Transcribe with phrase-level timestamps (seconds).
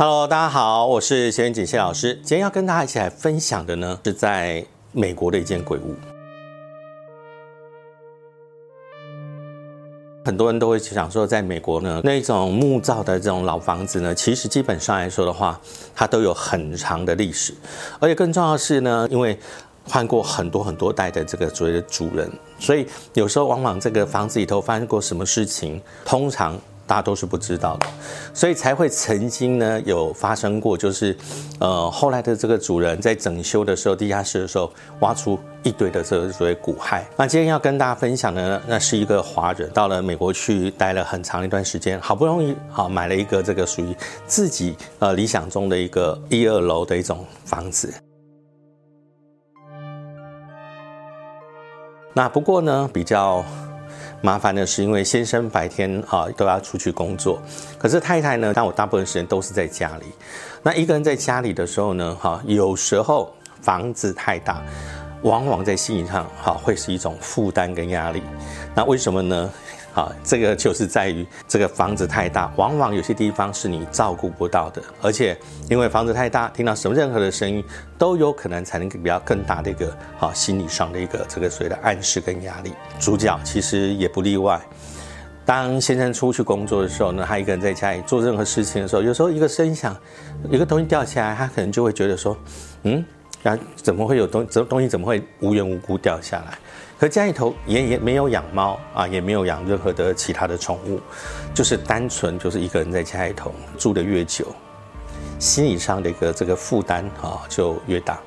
[0.00, 2.14] Hello，大家好，我是谢元锦谢老师。
[2.22, 5.96] 今天要跟大家一起来分享的呢，是在美国的一间鬼屋。
[10.24, 15.60] 很多人都会想说，在美国呢，那种木造的这种老房子呢，其实基本上来说的话，
[15.96, 17.52] 它都有很长的历史，
[17.98, 19.36] 而且更重要的是呢，因为
[19.84, 26.56] 换过很多很多代的这个所谓的主人，所以有时候往往这个房子里头发生过什么事情，通常。
[26.88, 27.86] 大家都是不知道的，
[28.32, 31.14] 所以才会曾经呢有发生过，就是
[31.60, 37.02] 呃后来的这个主人在整修的时候，地下室的时候挖出一堆的这个所谓骨骸。
[37.14, 43.94] 那今天要跟大家分享的呢，那是一个华人到了美国去待了很长一段时间，好不容易好买了一个这个属于
[44.26, 47.92] 自己呃理想中的一个一二楼的一种房子。
[52.14, 53.44] 那不过呢比较。
[54.20, 57.40] 麻烦的是，因为先生白天啊都要出去工作，
[57.78, 60.06] 可是太太呢，当我大部分时间都是在家里。
[60.62, 64.60] 那一个人在家里的时候呢，哈，有时候房子太大，
[65.22, 68.22] 往往在心理上哈会是一种负担跟压力。
[68.74, 69.50] 那为什么呢？
[69.98, 75.36] 啊，这个就是在于这个房子太大，往往有些地方是你照顾不到的，而且
[75.68, 77.64] 因为房子太大，听到什么任何的声音
[77.98, 82.72] 都有可能产生比较更大的一个啊心理上的一个这个所谓的暗示跟压力。
[83.00, 84.60] 主角其实也不例外。
[85.44, 89.96] 当先生出去工作的时候呢，他一个人在家里做任何事情的时候，有时候一个声响，
[90.48, 92.36] 一个东西掉下来，他可能就会觉得说，
[92.84, 93.04] 嗯，
[93.44, 96.58] 啊，怎么会有东这东西怎么会无缘无故掉下来？
[96.98, 101.00] 可家里头也也没有养猫啊，也没有养任何的其他的宠物，
[101.54, 104.46] 就是单纯就是一个人在家里头住的越久，
[105.38, 108.18] 心理上的一个这个负担啊就越大。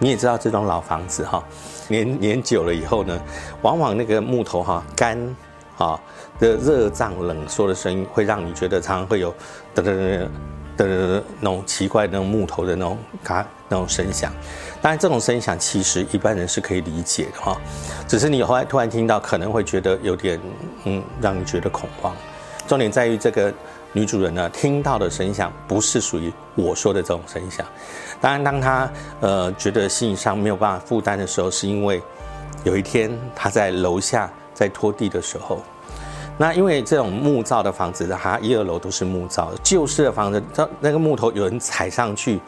[0.00, 1.44] 你也知道这种老房子哈，
[1.86, 3.22] 年年久了以后呢，
[3.62, 5.16] 往往那个木头哈干
[5.78, 5.98] 啊
[6.38, 9.32] 的热胀冷缩的声音，会让你觉得常常会有
[9.74, 10.28] 噔噔噔。
[10.74, 14.32] 噔噔噔那种奇怪那种木头的那种嘎那种声响，
[14.80, 17.60] 当然这种声响其实一般人是可以理解的哈，
[18.08, 20.40] 只是你后来突然听到可能会觉得有点
[20.84, 22.16] 嗯让你觉得恐慌。
[22.66, 23.52] 重点在于这个
[23.92, 27.66] 女主人呢听到的声响不是属于我说的这种声响，
[28.18, 32.02] 当然当她呃觉得心理上没有办法负担的时候，是因为
[32.64, 35.62] 有一天她在楼下在拖地的时候。
[36.38, 42.40] 那因为这种木造的房子，它一二楼都是木造的旧式的房子，它那个木头有人踩上去，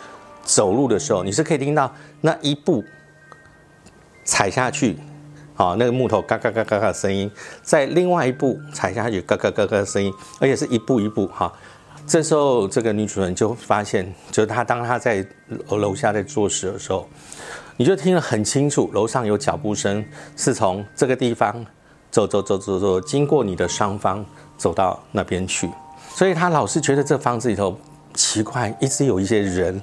[0.42, 2.82] 走路的时候，你是可以听到那一步
[4.24, 4.98] 踩下去，
[5.54, 7.30] 好，那个木头嘎嘎嘎嘎嘎的声音，
[7.62, 11.52] 在另外一步踩下去嘎嘎嘎嘎声音，而且是一步一步哈。
[12.06, 15.24] 这时候这个女主人就发现，就是她当她在
[15.68, 17.08] 楼下在做事的时候，
[17.76, 20.04] 你就听得很清楚，楼上有脚步声，
[20.36, 21.64] 是从这个地方。
[22.14, 24.24] 走走走走走，经过你的上方，
[24.56, 25.68] 走到那边去。
[26.14, 27.76] 所以他老是觉得这房子里头
[28.14, 29.82] 奇怪，一直有一些人，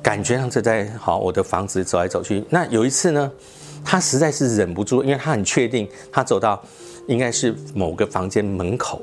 [0.00, 2.44] 感觉上是在好我的房子走来走去。
[2.50, 3.28] 那有一次呢，
[3.84, 6.62] 他实在是忍不住，因为他很确定他走到
[7.08, 9.02] 应该是某个房间门口。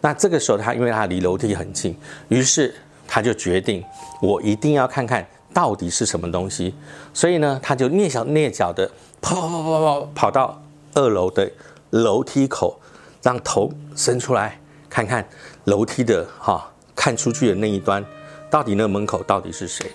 [0.00, 1.94] 那这个时候他因为他离楼梯很近，
[2.28, 2.74] 于是
[3.06, 3.84] 他就决定
[4.22, 6.74] 我一定要看看到底是什么东西。
[7.12, 8.90] 所以呢，他就蹑手蹑脚的
[9.20, 10.62] 跑跑跑跑跑到
[10.94, 11.46] 二楼的。
[11.94, 12.80] 楼梯口，
[13.22, 14.60] 让头伸出来
[14.90, 15.24] 看看
[15.64, 18.04] 楼梯的哈，看出去的那一端，
[18.50, 19.86] 到底那个门口到底是谁？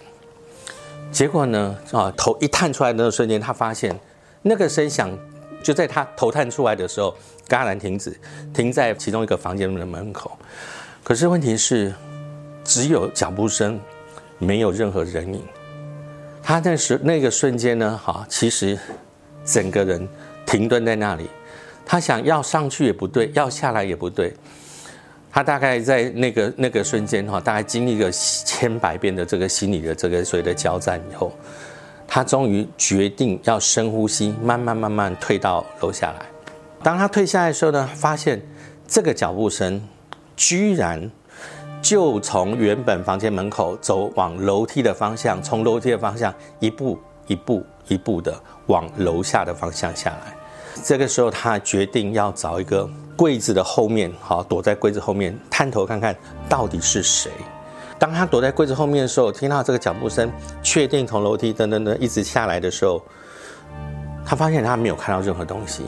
[1.11, 3.93] 结果呢，啊，头一探出来那个瞬间，他发现
[4.41, 5.09] 那个声响
[5.61, 7.13] 就在他头探出来的时候，
[7.49, 8.17] 戛然停止，
[8.53, 10.37] 停在其中一个房间的门口。
[11.03, 11.93] 可是问题是，
[12.63, 13.77] 只有脚步声，
[14.37, 15.43] 没有任何人影。
[16.41, 18.79] 他那时那个瞬间呢，哈，其实
[19.43, 20.07] 整个人
[20.45, 21.29] 停顿在那里。
[21.91, 24.31] 他想要上去也不对，要下来也不对。
[25.31, 31.31] 他大概在那个那个瞬间哈，大概经历了千百遍的这个心理的这个所谓的交战以后，
[32.07, 36.23] 他终于决定要深呼吸，慢慢慢慢退到楼下来。
[36.84, 38.40] 当他退下来的时候呢，发现
[38.87, 39.81] 这个脚步声
[40.35, 41.09] 居然
[41.81, 50.39] 就从原本房间门口走往楼梯的方向，从楼梯的方向一步一步一步的往楼下的方向下来。
[50.83, 56.16] 这个时候，他决定要找一个柜子的后面，好躲在柜子后面，探头看看
[56.47, 57.31] 到底是谁。
[57.97, 60.31] 当他躲在柜子后面的时候，听到这个脚步声，
[60.63, 63.03] 确定从楼梯噔噔噔一直下来的时候，
[64.25, 65.83] 他发现他没有看到任何东西。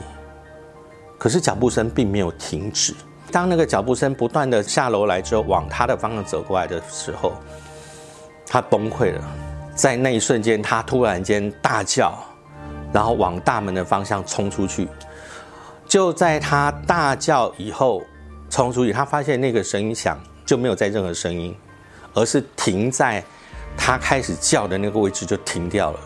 [1.18, 2.94] 可是脚步声并没有停止。
[3.32, 7.34] 当那个脚步声不断的下楼来之后，往他的方向走过来的时候，
[8.46, 9.22] 他崩溃了。
[9.74, 12.14] 在那一瞬间，他突然间大叫。
[12.94, 14.88] 然后往大门的方向冲出去，
[15.88, 18.02] 就在他大叫以后
[18.50, 21.56] 冲出去，他发现那个声音响就没有再任何声音，
[22.14, 23.24] 而是停在
[23.78, 26.00] 他开始叫的那个位置就停掉了。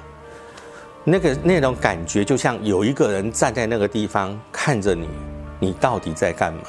[1.04, 5.08] 那个那种感觉就像有一个人站在那个地方看着你，
[5.60, 6.62] 你到底在干嘛？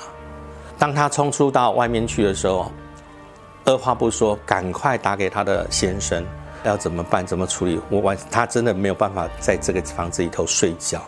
[0.78, 2.70] 当他冲出到外面去的时候，
[3.64, 6.22] 二话不说，赶快打给他的先生，
[6.66, 7.26] 要怎么办？
[7.26, 7.80] 怎么处理？
[7.88, 11.00] 我完，他真的没有办法在这个房子里头睡觉。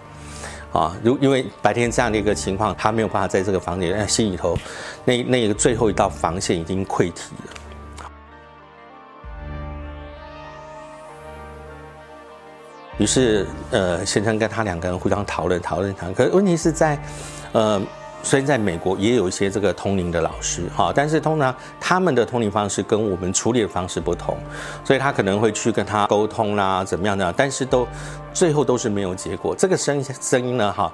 [0.73, 4.57] 啊，如因为白天这样的一个情况，他没有办法在这个房间，心里头
[5.05, 8.11] 那那个最后一道防线已经溃堤了。
[12.99, 16.99] 于是，呃，先生跟他两个人互相讨论讨论谈，可是问题是在，
[17.53, 17.81] 呃。
[18.23, 24.37] 虽然在美国也有一些这个通灵的老师哈，但是通常他们的通灵方式跟我们处理的方式不同，
[24.85, 27.87] 所以他可能会去跟他沟通啦，怎么样的，但是都
[28.35, 29.55] 最后都是没有结果。
[29.57, 30.93] 这个声声音呢，哈，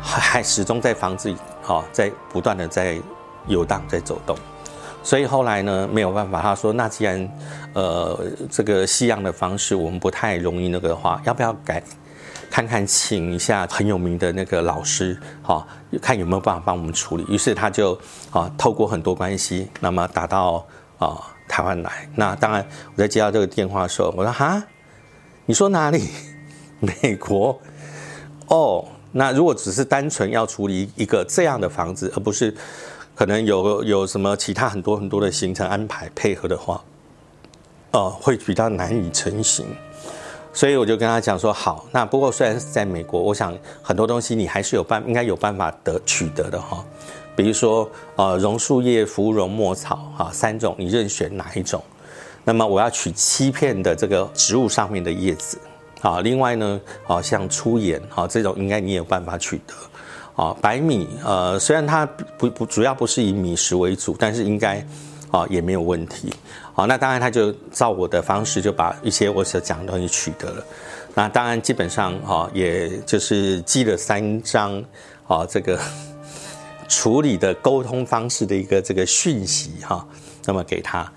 [0.00, 2.98] 还还始终在房子里哈，在不断的在
[3.46, 4.36] 游荡，在走动。
[5.02, 7.30] 所以后来呢，没有办法，他说那既然
[7.74, 8.18] 呃
[8.50, 11.82] 这个西洋的方式我们不太容易那个的话，要不要改？
[12.54, 15.66] 看看，请一下很有名的那个老师，哈，
[16.00, 17.24] 看有没有办法帮我们处理。
[17.28, 17.98] 于是他就
[18.30, 20.64] 啊，透过很多关系，那么打到
[20.98, 22.08] 啊台湾来。
[22.14, 22.64] 那当然，
[22.94, 24.62] 我在接到这个电话的时候，我说哈，
[25.46, 26.08] 你说哪里？
[26.78, 27.60] 美国？
[28.46, 32.54] 哦，那如果只是单纯要处理一个这样的房子，而不是
[33.16, 36.80] 可能有有什么其他很多很多的行程安排配合的话，
[37.90, 39.66] 哦，会比较难以成型。
[40.54, 43.52] 所以我就跟他讲说好，那不过虽然是在美国，我想
[43.82, 46.82] 很多东西你还是有办，应该有办法得取得的哈。
[47.34, 51.82] 比如说呃榕树叶、芙蓉、墨草哈三种，你任选哪一种？
[52.44, 55.58] 那么我要取七片的这个植物上面的叶子
[56.00, 56.20] 啊。
[56.20, 59.74] 另外呢，啊像粗盐啊这种，应该你也有办法取得
[60.40, 60.54] 啊。
[60.60, 62.06] 白米呃虽然它
[62.38, 64.86] 不不主要不是以米食为主，但是应该
[65.34, 66.32] 啊也没有问题。
[66.72, 70.64] 好，那当然他就照我的方式就把一些我所讲的东西取得了。
[71.14, 74.82] 那当然基本上哈，也就是寄了三张
[75.26, 75.78] 啊这个
[76.88, 80.06] 处理的沟通方式的一个这个讯息哈，
[80.44, 81.10] 那么给他。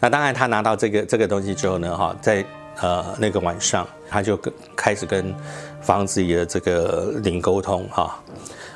[0.00, 2.44] 那当然他拿到这个这个东西之后呢哈，在
[2.80, 5.32] 呃那个晚上他就跟开始跟
[5.80, 8.20] 房子里的这个灵沟通哈，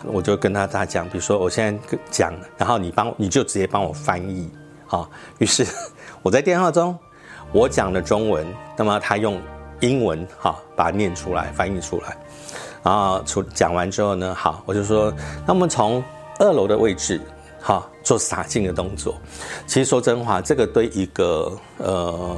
[0.04, 4.48] 我就跟他他讲，比如说我现在讲，然后你帮你就直接帮我翻译
[4.88, 5.08] 啊，
[5.38, 5.67] 于是。
[6.20, 6.99] 我在电话中，
[7.52, 8.44] 我讲的中文，
[8.76, 9.40] 那么他用
[9.79, 12.17] 英文哈把它念出来，翻译出来，
[12.82, 15.14] 然后出讲完之后呢，好，我就说，
[15.46, 16.02] 那我们从
[16.40, 17.20] 二楼的位置
[17.61, 19.14] 哈做洒净的动作。
[19.64, 22.37] 其实说真话，这个对一个呃，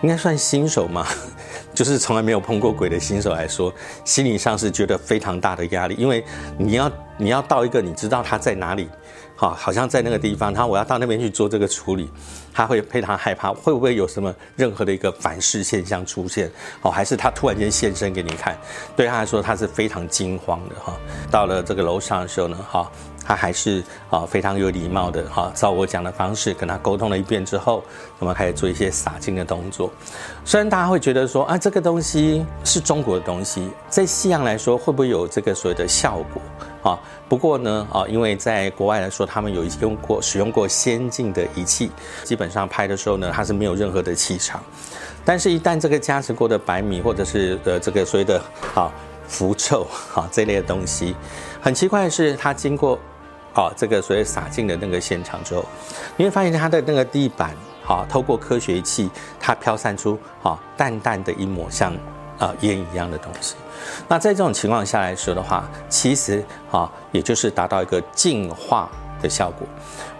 [0.00, 1.04] 应该算新手嘛，
[1.74, 3.74] 就是从来没有碰过鬼的新手来说，
[4.04, 6.24] 心理上是觉得非常大的压力，因为
[6.56, 8.88] 你要你要到一个你知道他在哪里。
[9.38, 12.10] 好，好像在那个地方，他我要到那边去做这个处理，
[12.54, 16.50] 他会非常害怕，会不会有什么任何的一个反噬现象出现？
[16.80, 18.56] 哦，还是他突然间现身给你看？
[18.96, 20.96] 对他来说，他是非常惊慌的哈。
[21.30, 22.90] 到了这个楼上的时候呢，哈，
[23.26, 27.82] 他还是啊非常有礼貌的哈，照我讲的方式跟他沟通了一遍之后，
[28.20, 29.90] 那么开始做一些洒金的动作。
[30.44, 36.40] 虽然大家会觉得说啊，这个东西是中国的东西，在西洋来说会不会有这个所谓的效果？
[36.92, 36.96] 啊，
[37.28, 41.90] 不过呢，啊，因为在国外来说，他们有用过使用过先进的仪器，
[42.22, 44.62] 基本上拍的时候呢，它是没有任何的气场。
[45.24, 48.40] 但是，一旦这个加持过的白米或者是呃这个所谓的
[48.76, 48.88] 啊
[49.26, 51.16] 符咒啊这类的东西，
[51.60, 52.96] 很奇怪的是，它经过
[53.56, 55.64] 啊这个所谓洒进的那个现场之后，
[56.16, 57.56] 你会发现它的那个地板
[57.88, 59.10] 啊，透过科学器，
[59.40, 61.94] 它飘散出啊淡淡的一抹像
[62.38, 63.56] 啊烟一样的东西。
[64.06, 68.90] 那在这种情况下来说的话，其实啊，也就是达到一个净化
[69.22, 69.66] 的效果。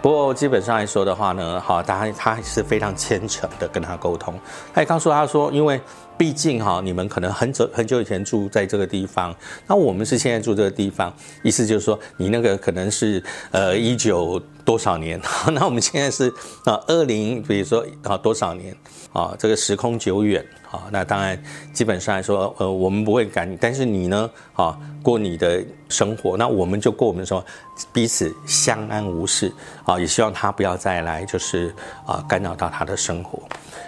[0.01, 4.39] 不过基本上来说的话呢，哈，他他是非常虔诚的跟他沟通，
[4.73, 5.79] 他也告诉他说，因为
[6.17, 9.35] 毕竟哈，你们可能很久很久以前住在这个地方，
[9.67, 15.21] 那我们是现在住这个地方，意思就是说，你那个可能是呃一九多少年，
[15.53, 16.27] 那我们现在是
[16.65, 18.75] 啊二零，比如说啊多少年
[19.13, 20.43] 啊，这个时空久远。
[20.69, 27.45] 啊，那当然，基本上来说，呃，我们不会赶你，但是你呢，啊，过你的生活，那我们就过我们的生活，
[27.93, 29.49] 彼此相安无事，
[29.85, 31.73] 啊，也希望他不要再来，就是
[32.05, 33.41] 啊，干扰到他的生活，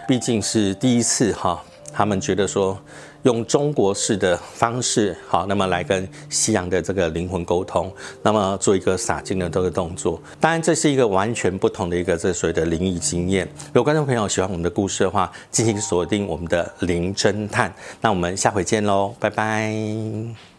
[0.08, 1.62] 毕竟是第一次哈。
[1.94, 2.80] 他们觉得说，
[3.24, 7.92] 用中国式的方式，好，那么来跟西洋的这个灵魂沟通，
[8.24, 10.22] 那么做一个撒金的这个动作。
[10.40, 13.48] 当然，这是一个完全不同的一个这所谓的灵异经验。
[13.68, 17.74] 如果观众朋友喜欢我们的故事的话，进行锁定我们的灵侦探。
[18.02, 20.59] 那我们下回见喽，拜拜。